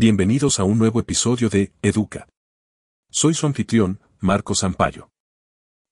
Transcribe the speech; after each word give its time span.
Bienvenidos 0.00 0.60
a 0.60 0.62
un 0.62 0.78
nuevo 0.78 1.00
episodio 1.00 1.48
de 1.48 1.72
Educa. 1.82 2.28
Soy 3.10 3.34
su 3.34 3.46
anfitrión, 3.46 3.98
Marco 4.20 4.54
Sampaio. 4.54 5.10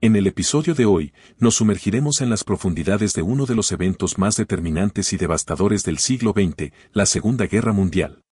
En 0.01 0.15
el 0.15 0.29
episodio 0.29 0.77
de 0.77 0.85
hoy, 0.87 1.13
nos 1.39 1.57
sumergiremos 1.57 2.21
en 2.21 2.31
las 2.31 2.45
profundidades 2.45 3.15
de 3.15 3.23
uno 3.23 3.47
de 3.47 3.57
los 3.57 3.73
eventos 3.73 4.17
más 4.17 4.37
determinantes 4.37 5.13
y 5.13 5.17
devastadores 5.17 5.83
del 5.83 5.99
siglo 5.99 6.33
XX, 6.37 6.73
la 6.93 7.05
Segunda 7.05 7.47
Guerra 7.47 7.73
Mundial. 7.73 8.23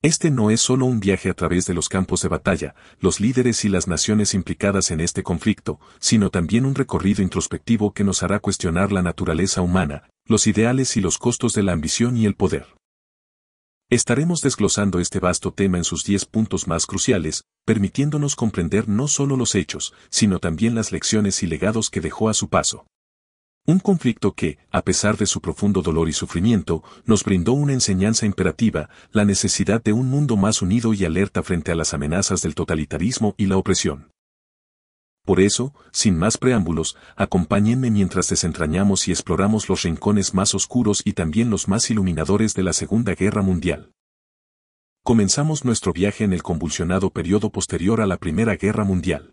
Este 0.00 0.30
no 0.30 0.50
es 0.50 0.62
solo 0.62 0.86
un 0.86 1.00
viaje 1.00 1.28
a 1.28 1.34
través 1.34 1.66
de 1.66 1.74
los 1.74 1.90
campos 1.90 2.22
de 2.22 2.30
batalla, 2.30 2.74
los 2.98 3.20
líderes 3.20 3.66
y 3.66 3.68
las 3.68 3.88
naciones 3.88 4.32
implicadas 4.32 4.90
en 4.90 5.02
este 5.02 5.22
conflicto, 5.22 5.80
sino 6.00 6.30
también 6.30 6.64
un 6.64 6.74
recorrido 6.74 7.22
introspectivo 7.22 7.92
que 7.92 8.04
nos 8.04 8.22
hará 8.22 8.38
cuestionar 8.38 8.90
la 8.90 9.02
naturaleza 9.02 9.60
humana, 9.60 10.08
los 10.24 10.46
ideales 10.46 10.96
y 10.96 11.02
los 11.02 11.18
costos 11.18 11.52
de 11.52 11.62
la 11.62 11.72
ambición 11.72 12.16
y 12.16 12.24
el 12.24 12.36
poder. 12.36 12.68
Estaremos 13.92 14.40
desglosando 14.40 15.00
este 15.00 15.20
vasto 15.20 15.52
tema 15.52 15.76
en 15.76 15.84
sus 15.84 16.02
10 16.02 16.24
puntos 16.24 16.66
más 16.66 16.86
cruciales, 16.86 17.44
permitiéndonos 17.66 18.36
comprender 18.36 18.88
no 18.88 19.06
solo 19.06 19.36
los 19.36 19.54
hechos, 19.54 19.92
sino 20.08 20.38
también 20.38 20.74
las 20.74 20.92
lecciones 20.92 21.42
y 21.42 21.46
legados 21.46 21.90
que 21.90 22.00
dejó 22.00 22.30
a 22.30 22.32
su 22.32 22.48
paso. 22.48 22.86
Un 23.66 23.80
conflicto 23.80 24.32
que, 24.32 24.56
a 24.70 24.80
pesar 24.80 25.18
de 25.18 25.26
su 25.26 25.42
profundo 25.42 25.82
dolor 25.82 26.08
y 26.08 26.14
sufrimiento, 26.14 26.82
nos 27.04 27.22
brindó 27.22 27.52
una 27.52 27.74
enseñanza 27.74 28.24
imperativa, 28.24 28.88
la 29.10 29.26
necesidad 29.26 29.82
de 29.82 29.92
un 29.92 30.08
mundo 30.08 30.38
más 30.38 30.62
unido 30.62 30.94
y 30.94 31.04
alerta 31.04 31.42
frente 31.42 31.70
a 31.70 31.74
las 31.74 31.92
amenazas 31.92 32.40
del 32.40 32.54
totalitarismo 32.54 33.34
y 33.36 33.44
la 33.44 33.58
opresión. 33.58 34.11
Por 35.32 35.40
eso, 35.40 35.72
sin 35.92 36.18
más 36.18 36.36
preámbulos, 36.36 36.94
acompáñenme 37.16 37.90
mientras 37.90 38.28
desentrañamos 38.28 39.08
y 39.08 39.12
exploramos 39.12 39.66
los 39.70 39.80
rincones 39.80 40.34
más 40.34 40.54
oscuros 40.54 41.00
y 41.06 41.14
también 41.14 41.48
los 41.48 41.68
más 41.68 41.88
iluminadores 41.88 42.52
de 42.52 42.62
la 42.62 42.74
Segunda 42.74 43.14
Guerra 43.14 43.40
Mundial. 43.40 43.92
Comenzamos 45.02 45.64
nuestro 45.64 45.94
viaje 45.94 46.24
en 46.24 46.34
el 46.34 46.42
convulsionado 46.42 47.08
periodo 47.08 47.48
posterior 47.48 48.02
a 48.02 48.06
la 48.06 48.18
Primera 48.18 48.56
Guerra 48.56 48.84
Mundial. 48.84 49.32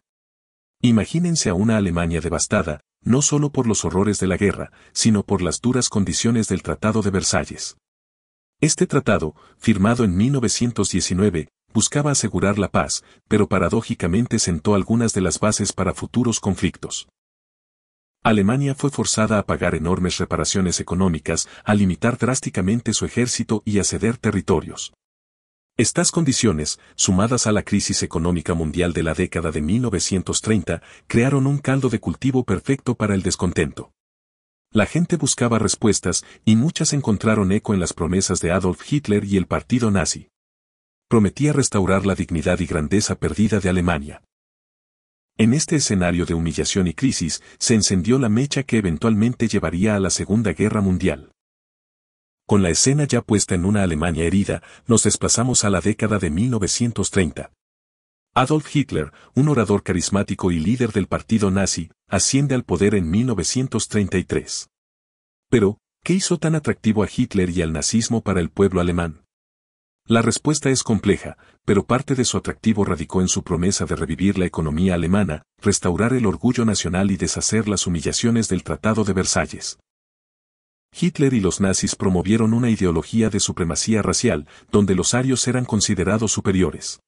Imagínense 0.81 1.50
a 1.50 1.53
una 1.53 1.75
Alemania 1.75 2.22
devastada, 2.22 2.80
no 3.03 3.22
solo 3.22 3.52
por 3.52 3.67
los 3.67 3.84
horrores 3.84 4.19
de 4.19 4.28
la 4.28 4.38
guerra, 4.38 4.72
sino 4.94 5.23
por 5.23 5.41
las 5.41 5.59
duras 5.59 5.89
condiciones 5.89 6.47
del 6.47 6.63
Tratado 6.63 7.02
de 7.02 7.09
Versalles. 7.09 7.75
Este 8.61 8.88
tratado, 8.88 9.36
firmado 9.58 10.06
en 10.06 10.16
1919, 10.16 11.50
buscaba 11.73 12.12
asegurar 12.12 12.58
la 12.58 12.70
paz, 12.70 13.03
pero 13.28 13.48
paradójicamente 13.48 14.39
sentó 14.39 14.75
algunas 14.75 15.14
de 15.14 15.22
las 15.22 15.39
bases 15.39 15.73
para 15.73 15.94
futuros 15.94 16.39
conflictos. 16.39 17.08
Alemania 18.22 18.75
fue 18.75 18.89
forzada 18.89 19.39
a 19.39 19.45
pagar 19.45 19.75
enormes 19.75 20.17
reparaciones 20.17 20.80
económicas, 20.81 21.47
a 21.64 21.73
limitar 21.73 22.17
drásticamente 22.17 22.94
su 22.94 23.06
ejército 23.06 23.62
y 23.66 23.80
a 23.80 23.84
ceder 23.86 24.17
territorios. 24.17 24.92
Estas 25.78 26.12
condiciones, 26.12 26.80
sumadas 26.95 27.47
a 27.47 27.53
la 27.53 27.64
crisis 27.64 28.03
económica 28.03 28.53
mundial 28.53 28.92
de 28.92 29.03
la 29.03 29.14
década 29.14 29.52
de 29.52 29.62
1930, 29.62 30.81
crearon 31.08 31.47
un 31.47 31.59
caldo 31.59 31.88
de 31.88 32.02
cultivo 32.02 32.44
perfecto 32.44 32.95
para 32.95 33.16
el 33.16 33.23
descontento. 33.23 33.94
La 34.72 34.86
gente 34.86 35.16
buscaba 35.16 35.58
respuestas 35.58 36.25
y 36.44 36.58
muchas 36.58 36.92
encontraron 36.92 37.53
eco 37.53 37.73
en 37.73 37.80
las 37.80 37.94
promesas 37.94 38.42
de 38.42 38.52
Adolf 38.52 38.81
Hitler 38.92 39.23
y 39.23 39.38
el 39.38 39.47
partido 39.47 39.90
nazi 39.90 40.30
prometía 41.09 41.53
restaurar 41.53 42.05
la 42.05 42.13
dignidad 42.13 42.59
y 42.59 42.67
grandeza 42.67 43.15
perdida 43.15 43.59
de 43.59 43.67
Alemania. 43.67 44.21
En 45.38 45.53
este 45.53 45.77
escenario 45.77 46.25
de 46.25 46.35
humillación 46.35 46.85
y 46.88 46.93
crisis 46.93 47.41
se 47.57 47.73
encendió 47.73 48.19
la 48.19 48.29
mecha 48.29 48.61
que 48.63 48.77
eventualmente 48.77 49.47
llevaría 49.47 49.95
a 49.95 49.99
la 49.99 50.11
Segunda 50.11 50.53
Guerra 50.53 50.81
Mundial. 50.81 51.31
Con 52.45 52.61
la 52.61 52.69
escena 52.69 53.05
ya 53.05 53.21
puesta 53.21 53.55
en 53.55 53.66
una 53.66 53.81
Alemania 53.83 54.25
herida, 54.25 54.61
nos 54.85 55.03
desplazamos 55.03 55.63
a 55.63 55.71
la 55.71 55.81
década 55.81 56.19
de 56.19 56.29
1930. 56.29 57.51
Adolf 58.35 58.75
Hitler, 58.75 59.11
un 59.33 59.49
orador 59.49 59.81
carismático 59.81 60.51
y 60.51 60.59
líder 60.59 60.91
del 60.91 61.07
partido 61.07 61.49
nazi, 61.49 61.89
asciende 62.07 62.53
al 62.53 62.63
poder 62.63 62.94
en 62.94 63.09
1933. 63.09 64.69
Pero, 65.50 65.79
¿qué 66.03 66.13
hizo 66.13 66.38
tan 66.38 66.53
atractivo 66.53 67.01
a 67.01 67.09
Hitler 67.13 67.50
y 67.50 67.63
al 67.63 67.73
nazismo 67.73 68.22
para 68.22 68.41
el 68.41 68.51
pueblo 68.51 68.81
alemán? 68.81 69.23
La 70.09 70.24
respuesta 70.24 70.72
es 70.72 70.81
compleja, 70.81 71.38
pero 71.66 71.86
parte 71.86 72.16
de 72.16 72.25
su 72.25 72.36
atractivo 72.36 72.84
radicó 72.84 73.22
en 73.22 73.28
su 73.28 73.44
promesa 73.44 73.86
de 73.86 73.96
revivir 73.96 74.40
la 74.40 74.47
economía 74.47 74.96
alemana, 74.96 75.44
restaurar 75.62 76.14
el 76.14 76.25
orgullo 76.25 76.66
nacional 76.66 77.12
y 77.12 77.16
deshacer 77.16 77.70
las 77.70 77.86
humillaciones 77.86 78.50
del 78.50 78.64
Tratado 78.64 79.03
de 79.03 79.14
Versalles. 79.14 79.78
Hitler 81.00 81.36
y 81.36 81.40
los 81.40 81.62
nazis 81.62 81.96
promovieron 81.96 82.56
una 82.56 82.72
ideología 82.72 83.30
de 83.30 83.40
supremacía 83.40 84.02
racial, 84.02 84.47
donde 84.72 84.96
los 84.96 85.14
arios 85.14 85.47
eran 85.47 85.66
considerados 85.66 86.31
superiores. 86.31 87.02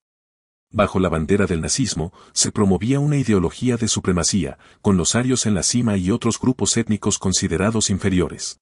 Bajo 0.71 0.99
la 0.99 1.09
bandera 1.09 1.47
del 1.47 1.61
nazismo, 1.61 2.13
se 2.33 2.51
promovía 2.51 2.99
una 2.99 3.17
ideología 3.17 3.77
de 3.77 3.87
supremacía, 3.87 4.59
con 4.83 4.95
los 4.95 5.15
arios 5.15 5.47
en 5.47 5.55
la 5.55 5.63
cima 5.63 5.97
y 5.97 6.11
otros 6.11 6.39
grupos 6.39 6.77
étnicos 6.77 7.17
considerados 7.17 7.89
inferiores 7.89 8.60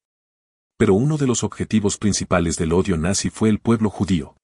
pero 0.80 0.94
uno 0.94 1.18
de 1.18 1.28
los 1.28 1.44
objetivos 1.44 1.98
principales 1.98 2.56
del 2.56 2.72
odio 2.72 2.96
nazi 2.96 3.30
fue 3.30 3.50
el 3.50 3.60
pueblo 3.60 3.90
judío. 3.90 4.38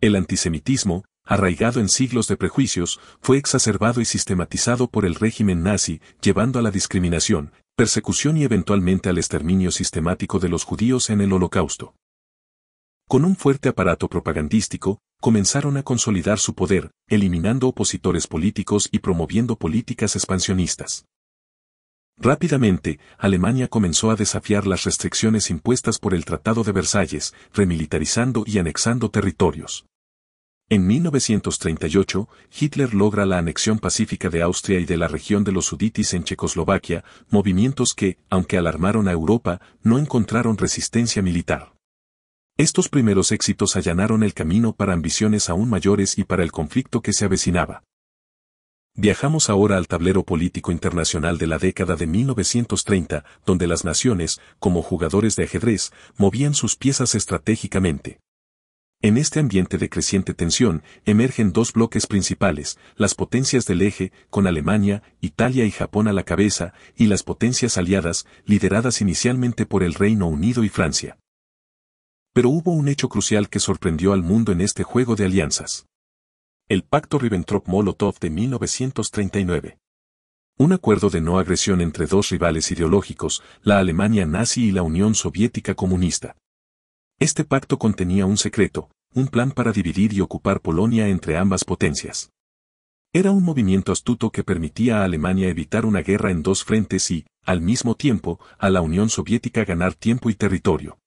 El 0.00 0.16
antisemitismo, 0.16 1.04
arraigado 1.24 1.78
en 1.78 1.88
siglos 1.88 2.26
de 2.26 2.36
prejuicios, 2.36 2.98
fue 3.20 3.38
exacerbado 3.38 4.00
y 4.00 4.04
sistematizado 4.04 4.88
por 4.90 5.04
el 5.04 5.14
régimen 5.14 5.62
nazi, 5.62 6.00
llevando 6.20 6.58
a 6.58 6.62
la 6.62 6.72
discriminación, 6.72 7.52
persecución 7.76 8.38
y 8.38 8.42
eventualmente 8.42 9.08
al 9.08 9.18
exterminio 9.18 9.70
sistemático 9.70 10.40
de 10.40 10.48
los 10.48 10.64
judíos 10.64 11.10
en 11.10 11.20
el 11.20 11.32
holocausto. 11.32 11.94
Con 13.06 13.24
un 13.24 13.36
fuerte 13.36 13.68
aparato 13.68 14.08
propagandístico, 14.08 14.98
comenzaron 15.20 15.76
a 15.76 15.84
consolidar 15.84 16.40
su 16.40 16.54
poder, 16.54 16.90
eliminando 17.08 17.68
opositores 17.68 18.26
políticos 18.26 18.88
y 18.90 18.98
promoviendo 18.98 19.54
políticas 19.54 20.16
expansionistas. 20.16 21.04
Rápidamente, 22.22 23.00
Alemania 23.16 23.66
comenzó 23.68 24.10
a 24.10 24.14
desafiar 24.14 24.66
las 24.66 24.84
restricciones 24.84 25.48
impuestas 25.48 25.98
por 25.98 26.12
el 26.12 26.26
Tratado 26.26 26.62
de 26.64 26.72
Versalles, 26.72 27.32
remilitarizando 27.54 28.44
y 28.46 28.58
anexando 28.58 29.10
territorios. 29.10 29.86
En 30.68 30.86
1938, 30.86 32.28
Hitler 32.60 32.92
logra 32.92 33.24
la 33.24 33.38
anexión 33.38 33.78
pacífica 33.78 34.28
de 34.28 34.42
Austria 34.42 34.80
y 34.80 34.84
de 34.84 34.98
la 34.98 35.08
región 35.08 35.44
de 35.44 35.52
los 35.52 35.66
Suditis 35.66 36.12
en 36.12 36.24
Checoslovaquia, 36.24 37.04
movimientos 37.30 37.94
que, 37.94 38.18
aunque 38.28 38.58
alarmaron 38.58 39.08
a 39.08 39.12
Europa, 39.12 39.62
no 39.82 39.98
encontraron 39.98 40.58
resistencia 40.58 41.22
militar. 41.22 41.72
Estos 42.58 42.90
primeros 42.90 43.32
éxitos 43.32 43.76
allanaron 43.76 44.22
el 44.22 44.34
camino 44.34 44.74
para 44.74 44.92
ambiciones 44.92 45.48
aún 45.48 45.70
mayores 45.70 46.18
y 46.18 46.24
para 46.24 46.42
el 46.42 46.52
conflicto 46.52 47.00
que 47.00 47.14
se 47.14 47.24
avecinaba. 47.24 47.82
Viajamos 48.94 49.48
ahora 49.48 49.76
al 49.76 49.86
tablero 49.86 50.24
político 50.24 50.72
internacional 50.72 51.38
de 51.38 51.46
la 51.46 51.58
década 51.58 51.96
de 51.96 52.06
1930, 52.06 53.24
donde 53.46 53.66
las 53.66 53.84
naciones, 53.84 54.40
como 54.58 54.82
jugadores 54.82 55.36
de 55.36 55.44
ajedrez, 55.44 55.92
movían 56.16 56.54
sus 56.54 56.76
piezas 56.76 57.14
estratégicamente. 57.14 58.20
En 59.02 59.16
este 59.16 59.40
ambiente 59.40 59.78
de 59.78 59.88
creciente 59.88 60.34
tensión, 60.34 60.82
emergen 61.06 61.54
dos 61.54 61.72
bloques 61.72 62.06
principales, 62.06 62.78
las 62.96 63.14
potencias 63.14 63.64
del 63.64 63.80
eje, 63.80 64.12
con 64.28 64.46
Alemania, 64.46 65.02
Italia 65.22 65.64
y 65.64 65.70
Japón 65.70 66.06
a 66.06 66.12
la 66.12 66.24
cabeza, 66.24 66.74
y 66.96 67.06
las 67.06 67.22
potencias 67.22 67.78
aliadas, 67.78 68.26
lideradas 68.44 69.00
inicialmente 69.00 69.64
por 69.64 69.82
el 69.82 69.94
Reino 69.94 70.26
Unido 70.26 70.64
y 70.64 70.68
Francia. 70.68 71.16
Pero 72.34 72.50
hubo 72.50 72.72
un 72.72 72.88
hecho 72.88 73.08
crucial 73.08 73.48
que 73.48 73.58
sorprendió 73.58 74.12
al 74.12 74.22
mundo 74.22 74.52
en 74.52 74.60
este 74.60 74.82
juego 74.82 75.16
de 75.16 75.24
alianzas. 75.24 75.86
El 76.70 76.84
Pacto 76.84 77.18
Ribbentrop-Molotov 77.18 78.20
de 78.20 78.30
1939. 78.30 79.78
Un 80.56 80.72
acuerdo 80.72 81.10
de 81.10 81.20
no 81.20 81.40
agresión 81.40 81.80
entre 81.80 82.06
dos 82.06 82.28
rivales 82.30 82.70
ideológicos, 82.70 83.42
la 83.64 83.80
Alemania 83.80 84.24
nazi 84.24 84.66
y 84.66 84.70
la 84.70 84.82
Unión 84.82 85.16
Soviética 85.16 85.74
comunista. 85.74 86.36
Este 87.18 87.42
pacto 87.42 87.76
contenía 87.76 88.24
un 88.24 88.36
secreto, 88.36 88.88
un 89.12 89.26
plan 89.26 89.50
para 89.50 89.72
dividir 89.72 90.12
y 90.12 90.20
ocupar 90.20 90.60
Polonia 90.60 91.08
entre 91.08 91.36
ambas 91.36 91.64
potencias. 91.64 92.30
Era 93.12 93.32
un 93.32 93.42
movimiento 93.42 93.90
astuto 93.90 94.30
que 94.30 94.44
permitía 94.44 95.00
a 95.00 95.04
Alemania 95.06 95.48
evitar 95.48 95.84
una 95.84 96.02
guerra 96.02 96.30
en 96.30 96.44
dos 96.44 96.62
frentes 96.62 97.10
y, 97.10 97.26
al 97.42 97.62
mismo 97.62 97.96
tiempo, 97.96 98.38
a 98.60 98.70
la 98.70 98.80
Unión 98.80 99.08
Soviética 99.08 99.64
ganar 99.64 99.94
tiempo 99.94 100.30
y 100.30 100.36
territorio. 100.36 100.99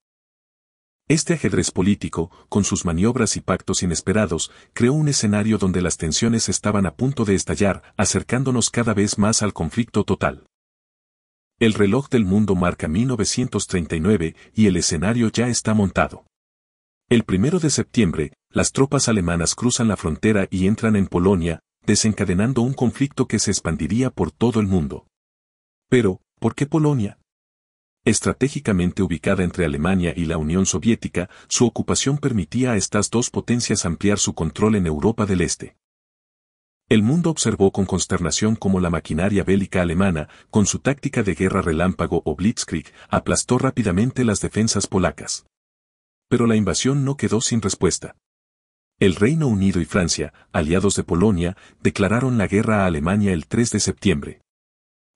Este 1.09 1.33
ajedrez 1.33 1.69
político, 1.71 2.31
con 2.47 2.63
sus 2.63 2.85
maniobras 2.85 3.35
y 3.35 3.41
pactos 3.41 3.83
inesperados, 3.83 4.51
creó 4.71 4.93
un 4.93 5.09
escenario 5.09 5.57
donde 5.57 5.81
las 5.81 5.97
tensiones 5.97 6.47
estaban 6.47 6.85
a 6.85 6.95
punto 6.95 7.25
de 7.25 7.35
estallar, 7.35 7.83
acercándonos 7.97 8.69
cada 8.69 8.93
vez 8.93 9.17
más 9.17 9.43
al 9.43 9.51
conflicto 9.51 10.05
total. 10.05 10.45
El 11.59 11.73
reloj 11.73 12.07
del 12.09 12.23
mundo 12.23 12.55
marca 12.55 12.87
1939 12.87 14.35
y 14.53 14.67
el 14.67 14.77
escenario 14.77 15.29
ya 15.29 15.49
está 15.49 15.73
montado. 15.73 16.25
El 17.09 17.25
primero 17.25 17.59
de 17.59 17.69
septiembre, 17.69 18.31
las 18.49 18.71
tropas 18.71 19.09
alemanas 19.09 19.55
cruzan 19.55 19.89
la 19.89 19.97
frontera 19.97 20.47
y 20.49 20.67
entran 20.67 20.95
en 20.95 21.07
Polonia, 21.07 21.59
desencadenando 21.85 22.61
un 22.61 22.73
conflicto 22.73 23.27
que 23.27 23.39
se 23.39 23.51
expandiría 23.51 24.09
por 24.09 24.31
todo 24.31 24.61
el 24.61 24.67
mundo. 24.67 25.05
Pero, 25.89 26.21
¿por 26.39 26.55
qué 26.55 26.65
Polonia? 26.65 27.19
Estratégicamente 28.05 29.01
ubicada 29.01 29.45
entre 29.45 29.63
Alemania 29.63 30.13
y 30.15 30.25
la 30.25 30.37
Unión 30.37 30.65
Soviética, 30.65 31.29
su 31.47 31.65
ocupación 31.65 32.17
permitía 32.17 32.73
a 32.73 32.75
estas 32.75 33.09
dos 33.09 33.29
potencias 33.29 33.85
ampliar 33.85 34.19
su 34.19 34.33
control 34.33 34.75
en 34.75 34.87
Europa 34.87 35.25
del 35.25 35.39
Este. 35.39 35.77
El 36.89 37.01
mundo 37.01 37.29
observó 37.29 37.71
con 37.71 37.85
consternación 37.85 38.57
cómo 38.57 38.81
la 38.81 38.89
maquinaria 38.89 39.45
bélica 39.45 39.81
alemana, 39.81 40.27
con 40.49 40.65
su 40.65 40.79
táctica 40.79 41.23
de 41.23 41.33
guerra 41.33 41.61
relámpago 41.61 42.21
o 42.25 42.35
blitzkrieg, 42.35 42.91
aplastó 43.07 43.57
rápidamente 43.57 44.25
las 44.25 44.41
defensas 44.41 44.85
polacas. 44.85 45.45
Pero 46.27 46.45
la 46.45 46.57
invasión 46.57 47.05
no 47.05 47.15
quedó 47.15 47.39
sin 47.39 47.61
respuesta. 47.61 48.17
El 48.99 49.15
Reino 49.15 49.47
Unido 49.47 49.79
y 49.79 49.85
Francia, 49.85 50.33
aliados 50.51 50.95
de 50.97 51.03
Polonia, 51.03 51.55
declararon 51.81 52.37
la 52.37 52.47
guerra 52.47 52.83
a 52.83 52.85
Alemania 52.85 53.31
el 53.31 53.47
3 53.47 53.71
de 53.71 53.79
septiembre. 53.79 54.41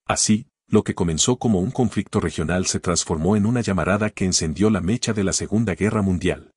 Así, 0.06 0.46
lo 0.68 0.84
que 0.84 0.94
comenzó 0.94 1.36
como 1.38 1.60
un 1.60 1.70
conflicto 1.70 2.20
regional 2.20 2.66
se 2.66 2.78
transformó 2.78 3.36
en 3.36 3.46
una 3.46 3.62
llamarada 3.62 4.10
que 4.10 4.26
encendió 4.26 4.68
la 4.68 4.80
mecha 4.80 5.14
de 5.14 5.24
la 5.24 5.32
Segunda 5.32 5.74
Guerra 5.74 6.02
Mundial. 6.02 6.50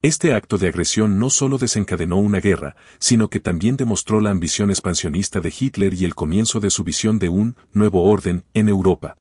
Este 0.00 0.34
acto 0.34 0.58
de 0.58 0.68
agresión 0.68 1.18
no 1.18 1.30
solo 1.30 1.56
desencadenó 1.56 2.18
una 2.18 2.40
guerra, 2.40 2.76
sino 2.98 3.28
que 3.28 3.40
también 3.40 3.76
demostró 3.76 4.20
la 4.20 4.30
ambición 4.30 4.70
expansionista 4.70 5.40
de 5.40 5.52
Hitler 5.58 5.94
y 5.94 6.04
el 6.04 6.14
comienzo 6.14 6.60
de 6.60 6.70
su 6.70 6.84
visión 6.84 7.18
de 7.18 7.28
un 7.28 7.56
nuevo 7.72 8.04
orden 8.04 8.44
en 8.52 8.68
Europa. 8.68 9.16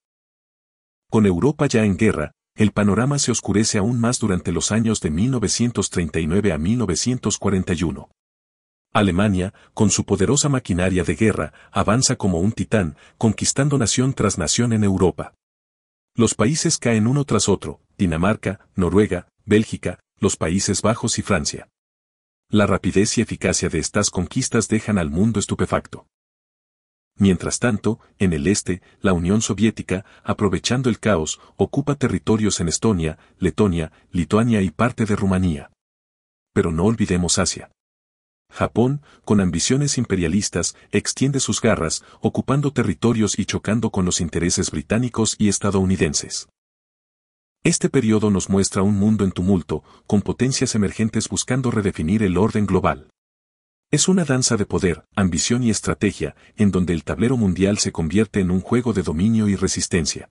Con 1.09 1.25
Europa 1.25 1.67
ya 1.67 1.85
en 1.85 1.95
guerra, 1.95 2.31
el 2.55 2.71
panorama 2.71 3.17
se 3.19 3.31
oscurece 3.31 3.77
aún 3.77 3.99
más 3.99 4.19
durante 4.19 4.51
los 4.51 4.71
años 4.71 4.99
de 4.99 5.09
1939 5.09 6.51
a 6.51 6.57
1941. 6.57 8.09
Alemania, 8.93 9.55
con 9.73 9.89
su 9.89 10.05
poderosa 10.05 10.49
maquinaria 10.49 11.03
de 11.03 11.15
guerra, 11.15 11.51
avanza 11.71 12.15
como 12.15 12.39
un 12.39 12.51
titán, 12.51 12.95
conquistando 13.17 13.79
nación 13.79 14.13
tras 14.13 14.37
nación 14.37 14.71
en 14.71 14.83
Europa. 14.83 15.33
Los 16.15 16.35
países 16.35 16.77
caen 16.77 17.07
uno 17.07 17.25
tras 17.25 17.49
otro, 17.49 17.81
Dinamarca, 17.97 18.67
Noruega, 18.75 19.27
Bélgica, 19.45 19.99
los 20.19 20.37
Países 20.37 20.83
Bajos 20.83 21.17
y 21.17 21.23
Francia. 21.23 21.69
La 22.49 22.67
rapidez 22.67 23.17
y 23.17 23.21
eficacia 23.21 23.67
de 23.67 23.79
estas 23.79 24.11
conquistas 24.11 24.67
dejan 24.67 24.99
al 24.99 25.09
mundo 25.09 25.39
estupefacto. 25.39 26.05
Mientras 27.17 27.57
tanto, 27.57 27.99
en 28.19 28.31
el 28.31 28.45
este, 28.45 28.83
la 29.01 29.13
Unión 29.13 29.41
Soviética, 29.41 30.05
aprovechando 30.23 30.89
el 30.89 30.99
caos, 30.99 31.39
ocupa 31.57 31.95
territorios 31.95 32.59
en 32.59 32.67
Estonia, 32.67 33.17
Letonia, 33.39 33.91
Lituania 34.11 34.61
y 34.61 34.69
parte 34.69 35.05
de 35.05 35.15
Rumanía. 35.15 35.71
Pero 36.53 36.71
no 36.71 36.85
olvidemos 36.85 37.39
Asia. 37.39 37.71
Japón, 38.53 39.01
con 39.25 39.41
ambiciones 39.41 39.97
imperialistas, 39.97 40.75
extiende 40.91 41.39
sus 41.39 41.59
garras, 41.59 42.03
ocupando 42.21 42.71
territorios 42.71 43.39
y 43.39 43.45
chocando 43.45 43.89
con 43.89 44.05
los 44.05 44.21
intereses 44.21 44.69
británicos 44.69 45.35
y 45.39 45.49
estadounidenses. 45.49 46.47
Este 47.63 47.89
periodo 47.89 48.29
nos 48.29 48.49
muestra 48.49 48.83
un 48.83 48.93
mundo 48.95 49.23
en 49.23 49.31
tumulto, 49.31 49.83
con 50.05 50.21
potencias 50.21 50.75
emergentes 50.75 51.29
buscando 51.29 51.71
redefinir 51.71 52.21
el 52.21 52.37
orden 52.37 52.67
global. 52.67 53.09
Es 53.89 54.07
una 54.07 54.23
danza 54.23 54.55
de 54.55 54.67
poder, 54.67 55.03
ambición 55.15 55.63
y 55.63 55.71
estrategia, 55.71 56.35
en 56.55 56.69
donde 56.69 56.93
el 56.93 57.03
tablero 57.03 57.37
mundial 57.37 57.79
se 57.79 57.91
convierte 57.91 58.39
en 58.39 58.51
un 58.51 58.61
juego 58.61 58.93
de 58.93 59.01
dominio 59.01 59.47
y 59.47 59.55
resistencia. 59.55 60.29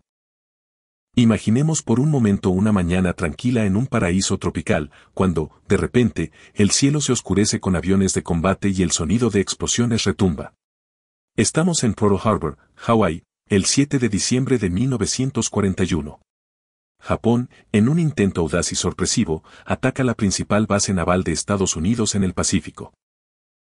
Imaginemos 1.14 1.82
por 1.82 2.00
un 2.00 2.10
momento 2.10 2.48
una 2.48 2.72
mañana 2.72 3.12
tranquila 3.12 3.66
en 3.66 3.76
un 3.76 3.86
paraíso 3.86 4.38
tropical, 4.38 4.90
cuando, 5.12 5.50
de 5.68 5.76
repente, 5.76 6.32
el 6.54 6.70
cielo 6.70 7.02
se 7.02 7.12
oscurece 7.12 7.60
con 7.60 7.76
aviones 7.76 8.14
de 8.14 8.22
combate 8.22 8.70
y 8.70 8.80
el 8.82 8.92
sonido 8.92 9.28
de 9.28 9.40
explosiones 9.40 10.04
retumba. 10.04 10.54
Estamos 11.36 11.84
en 11.84 11.92
Pearl 11.92 12.18
Harbor, 12.24 12.56
Hawái, 12.76 13.24
el 13.46 13.66
7 13.66 13.98
de 13.98 14.08
diciembre 14.08 14.56
de 14.56 14.70
1941. 14.70 16.22
Japón, 16.98 17.50
en 17.72 17.90
un 17.90 17.98
intento 17.98 18.40
audaz 18.40 18.72
y 18.72 18.74
sorpresivo, 18.74 19.44
ataca 19.66 20.04
la 20.04 20.14
principal 20.14 20.66
base 20.66 20.94
naval 20.94 21.24
de 21.24 21.32
Estados 21.32 21.76
Unidos 21.76 22.14
en 22.14 22.24
el 22.24 22.32
Pacífico. 22.32 22.94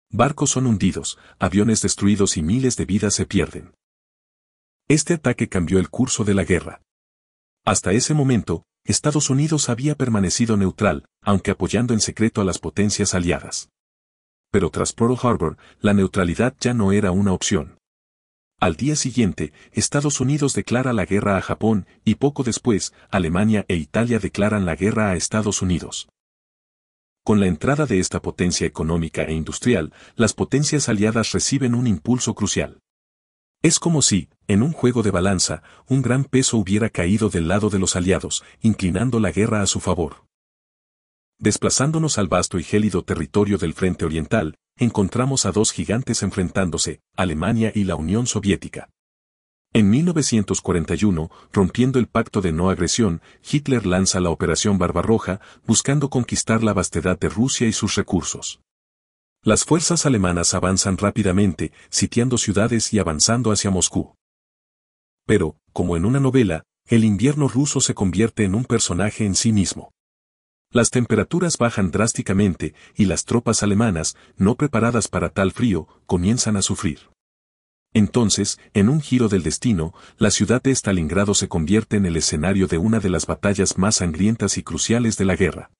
Barcos 0.09 0.51
son 0.51 0.67
hundidos, 0.67 1.19
aviones 1.37 1.81
destruidos 1.81 2.37
y 2.37 2.43
miles 2.43 2.77
de 2.77 2.85
vidas 2.85 3.13
se 3.13 3.25
pierden. 3.25 3.73
Este 4.87 5.15
ataque 5.15 5.49
cambió 5.49 5.79
el 5.79 5.89
curso 5.89 6.23
de 6.23 6.33
la 6.33 6.45
guerra. 6.45 6.81
Hasta 7.65 7.91
ese 7.91 8.15
momento, 8.15 8.63
Estados 8.83 9.29
Unidos 9.29 9.69
había 9.69 9.95
permanecido 9.95 10.57
neutral, 10.57 11.05
aunque 11.21 11.51
apoyando 11.51 11.93
en 11.93 12.01
secreto 12.01 12.41
a 12.41 12.43
las 12.43 12.57
potencias 12.57 13.13
aliadas. 13.13 13.69
Pero 14.51 14.71
tras 14.71 14.93
Pearl 14.93 15.15
Harbor, 15.21 15.57
la 15.79 15.93
neutralidad 15.93 16.55
ya 16.59 16.73
no 16.73 16.91
era 16.91 17.11
una 17.11 17.33
opción. 17.33 17.77
Al 18.59 18.75
día 18.75 18.95
siguiente, 18.95 19.53
Estados 19.71 20.19
Unidos 20.19 20.53
declara 20.53 20.91
la 20.93 21.05
guerra 21.05 21.37
a 21.37 21.41
Japón 21.41 21.85
y 22.03 22.15
poco 22.15 22.43
después, 22.43 22.93
Alemania 23.09 23.65
e 23.67 23.75
Italia 23.75 24.19
declaran 24.19 24.65
la 24.65 24.75
guerra 24.75 25.11
a 25.11 25.15
Estados 25.15 25.61
Unidos. 25.61 26.09
Con 27.23 27.39
la 27.39 27.45
entrada 27.45 27.85
de 27.85 27.99
esta 27.99 28.21
potencia 28.21 28.65
económica 28.65 29.23
e 29.23 29.33
industrial, 29.33 29.93
las 30.15 30.33
potencias 30.33 30.89
aliadas 30.89 31.31
reciben 31.31 31.75
un 31.75 31.85
impulso 31.85 32.33
crucial. 32.33 32.79
Es 33.63 33.79
como 33.79 34.01
si, 34.01 34.27
en 34.47 34.63
un 34.63 34.71
juego 34.71 35.03
de 35.03 35.11
balanza, 35.11 35.61
un 35.87 36.01
gran 36.01 36.23
peso 36.23 36.57
hubiera 36.57 36.89
caído 36.89 37.29
del 37.29 37.47
lado 37.47 37.69
de 37.69 37.77
los 37.77 37.95
aliados, 37.95 38.43
inclinando 38.61 39.19
la 39.19 39.31
guerra 39.31 39.61
a 39.61 39.67
su 39.67 39.79
favor. 39.79 40.25
Desplazándonos 41.37 42.17
al 42.17 42.27
vasto 42.27 42.57
y 42.57 42.63
gélido 42.63 43.03
territorio 43.03 43.59
del 43.59 43.73
frente 43.73 44.03
oriental, 44.03 44.55
encontramos 44.77 45.45
a 45.45 45.51
dos 45.51 45.71
gigantes 45.71 46.23
enfrentándose, 46.23 47.01
Alemania 47.15 47.71
y 47.75 47.83
la 47.83 47.95
Unión 47.95 48.25
Soviética. 48.25 48.89
En 49.73 49.91
1941, 49.91 51.29
rompiendo 51.53 51.99
el 51.99 52.07
pacto 52.07 52.41
de 52.41 52.51
no 52.51 52.71
agresión, 52.71 53.21
Hitler 53.49 53.85
lanza 53.85 54.19
la 54.19 54.31
Operación 54.31 54.79
Barbarroja, 54.79 55.39
buscando 55.67 56.09
conquistar 56.09 56.63
la 56.63 56.73
vastedad 56.73 57.17
de 57.17 57.29
Rusia 57.29 57.67
y 57.67 57.73
sus 57.73 57.95
recursos. 57.95 58.59
Las 59.43 59.65
fuerzas 59.65 60.05
alemanas 60.05 60.53
avanzan 60.53 60.97
rápidamente, 60.97 61.71
sitiando 61.89 62.37
ciudades 62.37 62.93
y 62.93 62.99
avanzando 62.99 63.51
hacia 63.51 63.71
Moscú. 63.71 64.15
Pero, 65.25 65.57
como 65.73 65.97
en 65.97 66.05
una 66.05 66.19
novela, 66.19 66.63
el 66.85 67.03
invierno 67.03 67.47
ruso 67.47 67.81
se 67.81 67.95
convierte 67.95 68.43
en 68.43 68.53
un 68.53 68.65
personaje 68.65 69.25
en 69.25 69.33
sí 69.33 69.51
mismo. 69.51 69.93
Las 70.69 70.91
temperaturas 70.91 71.57
bajan 71.57 71.89
drásticamente 71.89 72.75
y 72.95 73.05
las 73.05 73.25
tropas 73.25 73.63
alemanas, 73.63 74.15
no 74.37 74.57
preparadas 74.57 75.07
para 75.07 75.29
tal 75.29 75.51
frío, 75.51 75.87
comienzan 76.05 76.55
a 76.55 76.61
sufrir. 76.61 77.09
Entonces, 77.93 78.59
en 78.75 78.89
un 78.89 79.01
giro 79.01 79.27
del 79.27 79.41
destino, 79.41 79.95
la 80.17 80.29
ciudad 80.29 80.61
de 80.61 80.69
Stalingrado 80.71 81.33
se 81.33 81.47
convierte 81.47 81.97
en 81.97 82.05
el 82.05 82.15
escenario 82.15 82.67
de 82.67 82.77
una 82.77 82.99
de 82.99 83.09
las 83.09 83.25
batallas 83.25 83.79
más 83.79 83.95
sangrientas 83.95 84.59
y 84.59 84.63
cruciales 84.63 85.17
de 85.17 85.25
la 85.25 85.35
guerra. 85.35 85.71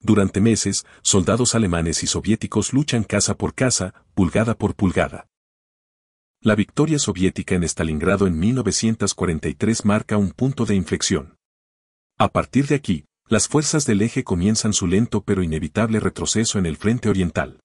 Durante 0.00 0.40
meses, 0.40 0.86
soldados 1.02 1.54
alemanes 1.54 2.02
y 2.02 2.06
soviéticos 2.06 2.72
luchan 2.72 3.04
casa 3.04 3.36
por 3.36 3.54
casa, 3.54 3.94
pulgada 4.14 4.56
por 4.56 4.74
pulgada. 4.74 5.26
La 6.40 6.54
victoria 6.54 6.98
soviética 7.00 7.56
en 7.56 7.64
Stalingrado 7.64 8.26
en 8.26 8.38
1943 8.38 9.84
marca 9.84 10.16
un 10.16 10.30
punto 10.30 10.66
de 10.66 10.76
inflexión. 10.76 11.36
A 12.16 12.28
partir 12.28 12.68
de 12.68 12.76
aquí, 12.76 13.06
las 13.26 13.48
fuerzas 13.48 13.86
del 13.86 14.02
eje 14.02 14.24
comienzan 14.24 14.72
su 14.72 14.86
lento 14.86 15.22
pero 15.22 15.42
inevitable 15.42 16.00
retroceso 16.00 16.58
en 16.58 16.66
el 16.66 16.76
frente 16.76 17.08
oriental. 17.08 17.60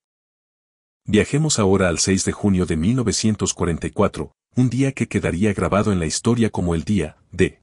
Viajemos 1.05 1.59
ahora 1.59 1.87
al 1.87 1.99
6 1.99 2.25
de 2.25 2.31
junio 2.31 2.65
de 2.65 2.77
1944, 2.77 4.31
un 4.55 4.69
día 4.69 4.91
que 4.91 5.07
quedaría 5.07 5.53
grabado 5.53 5.91
en 5.91 5.99
la 5.99 6.05
historia 6.05 6.49
como 6.49 6.75
el 6.75 6.83
día 6.83 7.17
de. 7.31 7.62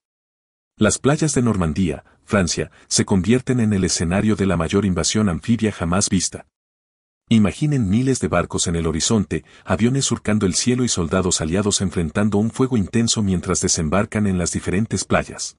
Las 0.80 0.96
playas 0.96 1.34
de 1.34 1.42
Normandía, 1.42 2.06
Francia, 2.24 2.70
se 2.88 3.04
convierten 3.04 3.60
en 3.60 3.74
el 3.74 3.84
escenario 3.84 4.34
de 4.34 4.46
la 4.46 4.56
mayor 4.56 4.86
invasión 4.86 5.28
anfibia 5.28 5.72
jamás 5.72 6.08
vista. 6.08 6.46
Imaginen 7.28 7.90
miles 7.90 8.18
de 8.18 8.28
barcos 8.28 8.66
en 8.66 8.76
el 8.76 8.86
horizonte, 8.86 9.44
aviones 9.66 10.06
surcando 10.06 10.46
el 10.46 10.54
cielo 10.54 10.82
y 10.82 10.88
soldados 10.88 11.42
aliados 11.42 11.82
enfrentando 11.82 12.38
un 12.38 12.50
fuego 12.50 12.78
intenso 12.78 13.22
mientras 13.22 13.60
desembarcan 13.60 14.26
en 14.26 14.38
las 14.38 14.52
diferentes 14.52 15.04
playas. 15.04 15.58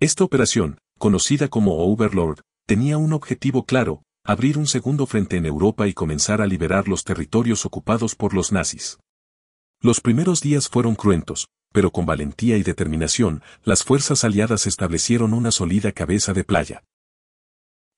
Esta 0.00 0.24
operación, 0.24 0.78
conocida 0.98 1.48
como 1.48 1.76
Overlord, 1.76 2.40
tenía 2.66 2.96
un 2.96 3.12
objetivo 3.12 3.66
claro, 3.66 4.04
abrir 4.24 4.56
un 4.56 4.66
segundo 4.66 5.04
frente 5.04 5.36
en 5.36 5.44
Europa 5.44 5.86
y 5.86 5.92
comenzar 5.92 6.40
a 6.40 6.46
liberar 6.46 6.88
los 6.88 7.04
territorios 7.04 7.66
ocupados 7.66 8.14
por 8.14 8.32
los 8.32 8.52
nazis. 8.52 8.98
Los 9.82 10.00
primeros 10.00 10.40
días 10.40 10.66
fueron 10.70 10.94
cruentos, 10.94 11.48
pero 11.72 11.90
con 11.90 12.06
valentía 12.06 12.56
y 12.56 12.62
determinación, 12.62 13.42
las 13.64 13.84
fuerzas 13.84 14.24
aliadas 14.24 14.66
establecieron 14.66 15.34
una 15.34 15.50
sólida 15.50 15.92
cabeza 15.92 16.32
de 16.32 16.44
playa. 16.44 16.84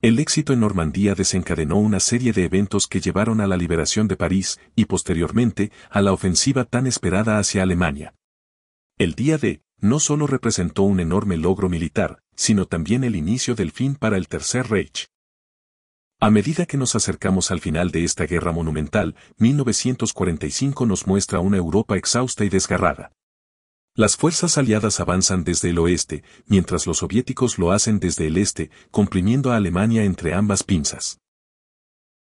El 0.02 0.18
éxito 0.18 0.54
en 0.54 0.60
Normandía 0.60 1.14
desencadenó 1.14 1.76
una 1.76 2.00
serie 2.00 2.32
de 2.32 2.44
eventos 2.44 2.86
que 2.86 3.00
llevaron 3.00 3.40
a 3.42 3.46
la 3.46 3.58
liberación 3.58 4.08
de 4.08 4.16
París 4.16 4.58
y 4.74 4.86
posteriormente 4.86 5.72
a 5.90 6.00
la 6.00 6.12
ofensiva 6.12 6.64
tan 6.64 6.86
esperada 6.86 7.38
hacia 7.38 7.62
Alemania. 7.62 8.14
El 8.96 9.14
día 9.14 9.36
de 9.36 9.62
no 9.78 10.00
solo 10.00 10.26
representó 10.26 10.82
un 10.82 11.00
enorme 11.00 11.36
logro 11.36 11.68
militar, 11.68 12.22
sino 12.34 12.66
también 12.66 13.04
el 13.04 13.14
inicio 13.14 13.54
del 13.54 13.72
fin 13.72 13.94
para 13.94 14.16
el 14.16 14.28
Tercer 14.28 14.68
Reich. 14.68 15.08
A 16.18 16.30
medida 16.30 16.66
que 16.66 16.76
nos 16.76 16.94
acercamos 16.94 17.50
al 17.50 17.60
final 17.60 17.90
de 17.90 18.04
esta 18.04 18.24
guerra 18.24 18.52
monumental, 18.52 19.16
1945 19.38 20.84
nos 20.86 21.06
muestra 21.06 21.40
una 21.40 21.56
Europa 21.56 21.96
exhausta 21.96 22.44
y 22.44 22.50
desgarrada. 22.50 23.12
Las 23.96 24.16
fuerzas 24.16 24.56
aliadas 24.56 25.00
avanzan 25.00 25.42
desde 25.42 25.70
el 25.70 25.78
oeste, 25.78 26.22
mientras 26.46 26.86
los 26.86 26.98
soviéticos 26.98 27.58
lo 27.58 27.72
hacen 27.72 27.98
desde 27.98 28.28
el 28.28 28.36
este, 28.36 28.70
comprimiendo 28.92 29.50
a 29.50 29.56
Alemania 29.56 30.04
entre 30.04 30.32
ambas 30.32 30.62
pinzas. 30.62 31.18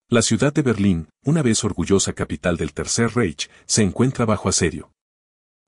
La 0.07 0.21
ciudad 0.21 0.53
de 0.53 0.61
Berlín, 0.61 1.09
una 1.23 1.41
vez 1.41 1.63
orgullosa 1.63 2.13
capital 2.13 2.57
del 2.57 2.71
Tercer 2.71 3.15
Reich, 3.15 3.49
se 3.65 3.81
encuentra 3.81 4.25
bajo 4.25 4.47
asedio. 4.47 4.91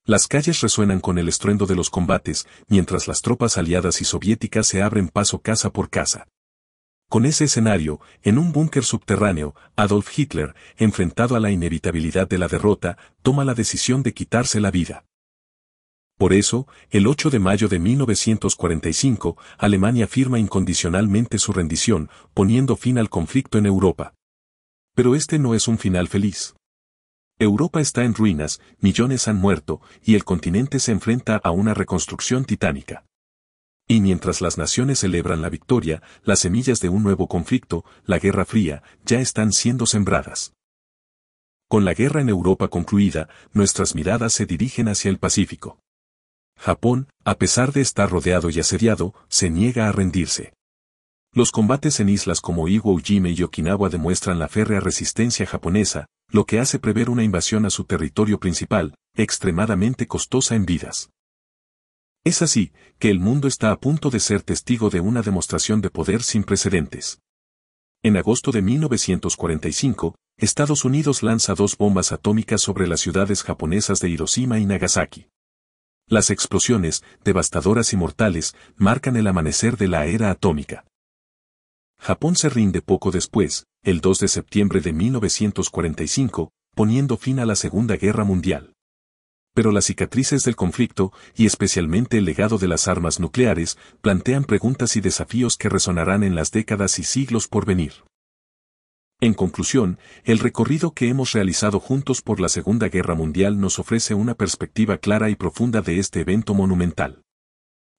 Las 0.05 0.27
calles 0.27 0.61
resuenan 0.61 0.99
con 0.99 1.17
el 1.17 1.27
estruendo 1.27 1.65
de 1.65 1.75
los 1.75 1.89
combates, 1.89 2.47
mientras 2.67 3.07
las 3.07 3.23
tropas 3.23 3.57
aliadas 3.57 3.99
y 3.99 4.05
soviéticas 4.05 4.67
se 4.67 4.83
abren 4.83 5.09
paso 5.09 5.39
casa 5.39 5.71
por 5.71 5.89
casa. 5.89 6.27
Con 7.09 7.25
ese 7.25 7.45
escenario, 7.45 7.99
en 8.21 8.37
un 8.37 8.51
búnker 8.51 8.83
subterráneo, 8.83 9.55
Adolf 9.75 10.15
Hitler, 10.17 10.53
enfrentado 10.77 11.35
a 11.35 11.39
la 11.39 11.49
inevitabilidad 11.49 12.27
de 12.27 12.37
la 12.37 12.47
derrota, 12.47 12.99
toma 13.23 13.43
la 13.43 13.55
decisión 13.55 14.03
de 14.03 14.13
quitarse 14.13 14.61
la 14.61 14.69
vida. 14.69 15.06
Por 16.17 16.33
eso, 16.33 16.67
el 16.89 17.05
8 17.05 17.29
de 17.29 17.37
mayo 17.37 17.67
de 17.67 17.77
1945, 17.77 19.37
Alemania 19.59 20.07
firma 20.07 20.39
incondicionalmente 20.39 21.37
su 21.37 21.53
rendición, 21.53 22.09
poniendo 22.33 22.75
fin 22.75 22.97
al 22.97 23.09
conflicto 23.09 23.59
en 23.59 23.67
Europa. 23.67 24.15
Pero 24.95 25.13
este 25.13 25.37
no 25.37 25.53
es 25.53 25.67
un 25.67 25.77
final 25.77 26.07
feliz. 26.07 26.55
Europa 27.37 27.81
está 27.81 28.03
en 28.03 28.15
ruinas, 28.15 28.59
millones 28.79 29.27
han 29.27 29.35
muerto, 29.35 29.79
y 30.03 30.15
el 30.15 30.23
continente 30.23 30.79
se 30.79 30.91
enfrenta 30.91 31.35
a 31.37 31.51
una 31.51 31.75
reconstrucción 31.75 32.45
titánica. 32.45 33.05
Y 33.87 34.01
mientras 34.01 34.41
las 34.41 34.57
naciones 34.57 34.99
celebran 34.99 35.43
la 35.43 35.49
victoria, 35.49 36.01
las 36.23 36.39
semillas 36.39 36.79
de 36.79 36.89
un 36.89 37.03
nuevo 37.03 37.27
conflicto, 37.27 37.85
la 38.05 38.17
Guerra 38.17 38.43
Fría, 38.43 38.81
ya 39.05 39.19
están 39.19 39.53
siendo 39.53 39.85
sembradas. 39.85 40.53
Con 41.69 41.85
la 41.85 41.93
guerra 41.93 42.21
en 42.21 42.29
Europa 42.29 42.69
concluida, 42.69 43.29
nuestras 43.53 43.93
miradas 43.93 44.33
se 44.33 44.47
dirigen 44.47 44.87
hacia 44.87 45.09
el 45.09 45.19
Pacífico. 45.19 45.77
Japón, 46.57 47.07
a 47.23 47.35
pesar 47.35 47.71
de 47.71 47.81
estar 47.81 48.09
rodeado 48.09 48.49
y 48.49 48.59
asediado, 48.59 49.13
se 49.29 49.49
niega 49.49 49.87
a 49.87 49.91
rendirse. 49.91 50.53
Los 51.33 51.51
combates 51.51 51.99
en 51.99 52.09
islas 52.09 52.41
como 52.41 52.67
Iwo 52.67 52.97
Jime 52.97 53.31
y 53.31 53.43
Okinawa 53.43 53.89
demuestran 53.89 54.39
la 54.39 54.47
férrea 54.47 54.79
resistencia 54.79 55.45
japonesa, 55.45 56.07
lo 56.29 56.45
que 56.45 56.59
hace 56.59 56.79
prever 56.79 57.09
una 57.09 57.23
invasión 57.23 57.65
a 57.65 57.69
su 57.69 57.83
territorio 57.85 58.39
principal, 58.39 58.95
extremadamente 59.15 60.07
costosa 60.07 60.55
en 60.55 60.65
vidas. 60.65 61.09
Es 62.23 62.41
así, 62.41 62.73
que 62.99 63.09
el 63.09 63.19
mundo 63.19 63.47
está 63.47 63.71
a 63.71 63.79
punto 63.79 64.09
de 64.09 64.19
ser 64.19 64.41
testigo 64.41 64.89
de 64.89 64.99
una 64.99 65.21
demostración 65.21 65.79
de 65.79 65.89
poder 65.89 66.23
sin 66.23 66.43
precedentes. 66.43 67.21
En 68.03 68.17
agosto 68.17 68.51
de 68.51 68.61
1945, 68.61 70.15
Estados 70.37 70.85
Unidos 70.85 71.23
lanza 71.23 71.55
dos 71.55 71.77
bombas 71.77 72.11
atómicas 72.11 72.61
sobre 72.61 72.87
las 72.87 72.99
ciudades 72.99 73.43
japonesas 73.43 73.99
de 73.99 74.09
Hiroshima 74.09 74.59
y 74.59 74.65
Nagasaki. 74.65 75.27
Las 76.09 76.29
explosiones, 76.29 77.03
devastadoras 77.25 77.91
y 77.91 77.97
mortales, 77.97 78.55
marcan 78.77 79.17
el 79.17 79.27
amanecer 79.27 79.75
de 79.75 79.89
la 79.89 80.05
era 80.05 80.31
atómica. 80.31 80.85
Japón 81.99 82.37
se 82.37 82.47
rinde 82.47 82.81
poco 82.81 83.11
después, 83.11 83.65
el 83.83 83.99
2 83.99 84.19
de 84.19 84.27
septiembre 84.29 84.79
de 84.79 84.93
1945, 84.93 86.53
poniendo 86.73 87.17
fin 87.17 87.39
a 87.39 87.45
la 87.45 87.57
Segunda 87.57 87.97
Guerra 87.97 88.23
Mundial. 88.23 88.71
Pero 89.53 89.73
las 89.73 89.83
cicatrices 89.83 90.45
del 90.45 90.55
conflicto, 90.55 91.11
y 91.35 91.45
especialmente 91.45 92.19
el 92.19 92.23
legado 92.23 92.57
de 92.57 92.69
las 92.69 92.87
armas 92.87 93.19
nucleares, 93.19 93.77
plantean 93.99 94.45
preguntas 94.45 94.95
y 94.95 95.01
desafíos 95.01 95.57
que 95.57 95.67
resonarán 95.67 96.23
en 96.23 96.35
las 96.35 96.51
décadas 96.51 96.99
y 96.99 97.03
siglos 97.03 97.49
por 97.49 97.65
venir. 97.65 98.06
En 99.19 99.33
conclusión, 99.33 99.97
el 100.25 100.37
recorrido 100.37 100.91
que 100.91 101.09
hemos 101.09 101.31
realizado 101.31 101.79
juntos 101.79 102.21
por 102.21 102.39
la 102.39 102.49
Segunda 102.49 102.87
Guerra 102.87 103.15
Mundial 103.15 103.59
nos 103.59 103.79
ofrece 103.79 104.13
una 104.13 104.35
perspectiva 104.35 104.99
clara 104.99 105.31
y 105.31 105.35
profunda 105.35 105.81
de 105.81 105.97
este 105.97 106.19
evento 106.21 106.53
monumental. 106.53 107.23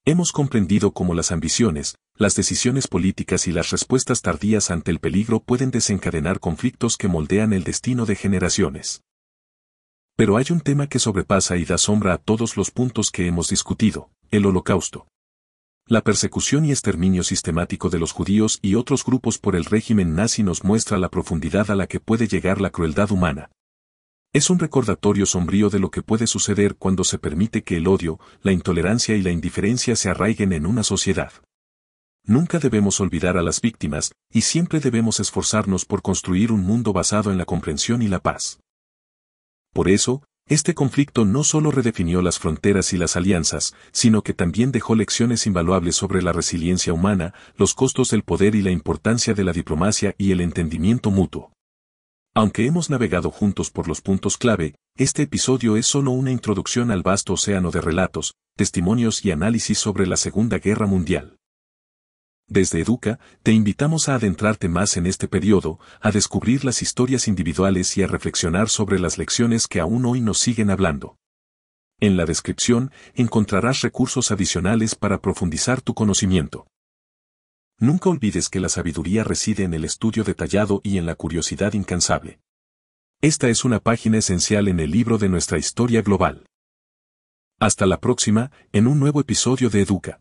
Hemos 0.04 0.30
comprendido 0.30 0.92
cómo 0.92 1.14
las 1.14 1.32
ambiciones, 1.32 1.96
las 2.14 2.36
decisiones 2.36 2.86
políticas 2.86 3.48
y 3.48 3.52
las 3.52 3.70
respuestas 3.70 4.22
tardías 4.22 4.70
ante 4.70 4.92
el 4.92 5.00
peligro 5.00 5.40
pueden 5.40 5.72
desencadenar 5.72 6.38
conflictos 6.38 6.96
que 6.96 7.08
moldean 7.08 7.52
el 7.52 7.64
destino 7.64 8.06
de 8.06 8.14
generaciones. 8.14 9.02
Pero 10.14 10.36
hay 10.36 10.46
un 10.50 10.60
tema 10.60 10.86
que 10.86 11.00
sobrepasa 11.00 11.56
y 11.56 11.64
da 11.64 11.78
sombra 11.78 12.14
a 12.14 12.18
todos 12.18 12.56
los 12.56 12.70
puntos 12.70 13.10
que 13.10 13.26
hemos 13.26 13.48
discutido, 13.48 14.08
el 14.30 14.46
holocausto. 14.46 15.08
La 15.90 16.02
persecución 16.02 16.66
y 16.66 16.70
exterminio 16.70 17.22
sistemático 17.22 17.88
de 17.88 17.98
los 17.98 18.12
judíos 18.12 18.58
y 18.60 18.74
otros 18.74 19.06
grupos 19.06 19.38
por 19.38 19.56
el 19.56 19.64
régimen 19.64 20.14
nazi 20.14 20.42
nos 20.42 20.62
muestra 20.62 20.98
la 20.98 21.08
profundidad 21.08 21.70
a 21.70 21.74
la 21.74 21.86
que 21.86 21.98
puede 21.98 22.28
llegar 22.28 22.60
la 22.60 22.68
crueldad 22.68 23.10
humana. 23.10 23.50
Es 24.34 24.50
un 24.50 24.58
recordatorio 24.58 25.24
sombrío 25.24 25.70
de 25.70 25.78
lo 25.78 25.90
que 25.90 26.02
puede 26.02 26.26
suceder 26.26 26.76
cuando 26.76 27.04
se 27.04 27.18
permite 27.18 27.64
que 27.64 27.78
el 27.78 27.88
odio, 27.88 28.20
la 28.42 28.52
intolerancia 28.52 29.16
y 29.16 29.22
la 29.22 29.30
indiferencia 29.30 29.96
se 29.96 30.10
arraiguen 30.10 30.52
en 30.52 30.66
una 30.66 30.82
sociedad. 30.82 31.32
Nunca 32.22 32.58
debemos 32.58 33.00
olvidar 33.00 33.38
a 33.38 33.42
las 33.42 33.62
víctimas, 33.62 34.12
y 34.30 34.42
siempre 34.42 34.80
debemos 34.80 35.20
esforzarnos 35.20 35.86
por 35.86 36.02
construir 36.02 36.52
un 36.52 36.60
mundo 36.60 36.92
basado 36.92 37.32
en 37.32 37.38
la 37.38 37.46
comprensión 37.46 38.02
y 38.02 38.08
la 38.08 38.18
paz. 38.18 38.60
Por 39.72 39.88
eso, 39.88 40.22
este 40.48 40.74
conflicto 40.74 41.24
no 41.24 41.44
solo 41.44 41.70
redefinió 41.70 42.22
las 42.22 42.38
fronteras 42.38 42.92
y 42.92 42.96
las 42.96 43.16
alianzas, 43.16 43.74
sino 43.92 44.22
que 44.22 44.32
también 44.32 44.72
dejó 44.72 44.94
lecciones 44.94 45.46
invaluables 45.46 45.94
sobre 45.94 46.22
la 46.22 46.32
resiliencia 46.32 46.92
humana, 46.92 47.34
los 47.56 47.74
costos 47.74 48.10
del 48.10 48.22
poder 48.22 48.54
y 48.54 48.62
la 48.62 48.70
importancia 48.70 49.34
de 49.34 49.44
la 49.44 49.52
diplomacia 49.52 50.14
y 50.16 50.32
el 50.32 50.40
entendimiento 50.40 51.10
mutuo. 51.10 51.52
Aunque 52.34 52.66
hemos 52.66 52.88
navegado 52.88 53.30
juntos 53.30 53.70
por 53.70 53.88
los 53.88 54.00
puntos 54.00 54.36
clave, 54.36 54.74
este 54.96 55.22
episodio 55.22 55.76
es 55.76 55.86
solo 55.86 56.12
una 56.12 56.30
introducción 56.30 56.90
al 56.90 57.02
vasto 57.02 57.32
océano 57.34 57.70
de 57.70 57.80
relatos, 57.80 58.34
testimonios 58.56 59.24
y 59.24 59.30
análisis 59.30 59.78
sobre 59.78 60.06
la 60.06 60.16
Segunda 60.16 60.58
Guerra 60.58 60.86
Mundial. 60.86 61.37
Desde 62.48 62.80
Educa, 62.80 63.20
te 63.42 63.52
invitamos 63.52 64.08
a 64.08 64.14
adentrarte 64.14 64.70
más 64.70 64.96
en 64.96 65.06
este 65.06 65.28
periodo, 65.28 65.78
a 66.00 66.10
descubrir 66.10 66.64
las 66.64 66.80
historias 66.80 67.28
individuales 67.28 67.94
y 67.98 68.02
a 68.02 68.06
reflexionar 68.06 68.70
sobre 68.70 68.98
las 68.98 69.18
lecciones 69.18 69.68
que 69.68 69.80
aún 69.80 70.06
hoy 70.06 70.22
nos 70.22 70.38
siguen 70.38 70.70
hablando. 70.70 71.18
En 72.00 72.16
la 72.16 72.24
descripción 72.24 72.90
encontrarás 73.14 73.82
recursos 73.82 74.30
adicionales 74.30 74.94
para 74.94 75.20
profundizar 75.20 75.82
tu 75.82 75.92
conocimiento. 75.92 76.66
Nunca 77.78 78.08
olvides 78.08 78.48
que 78.48 78.60
la 78.60 78.70
sabiduría 78.70 79.24
reside 79.24 79.64
en 79.64 79.74
el 79.74 79.84
estudio 79.84 80.24
detallado 80.24 80.80
y 80.82 80.96
en 80.96 81.04
la 81.04 81.16
curiosidad 81.16 81.74
incansable. 81.74 82.40
Esta 83.20 83.48
es 83.48 83.64
una 83.64 83.80
página 83.80 84.18
esencial 84.18 84.68
en 84.68 84.80
el 84.80 84.90
libro 84.90 85.18
de 85.18 85.28
nuestra 85.28 85.58
historia 85.58 86.00
global. 86.00 86.46
Hasta 87.60 87.84
la 87.84 88.00
próxima, 88.00 88.52
en 88.72 88.86
un 88.86 88.98
nuevo 89.00 89.20
episodio 89.20 89.68
de 89.68 89.82
Educa. 89.82 90.20